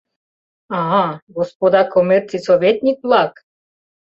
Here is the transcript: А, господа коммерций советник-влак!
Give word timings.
А, 0.79 0.81
господа 1.35 1.81
коммерций 1.93 2.41
советник-влак! 2.47 3.33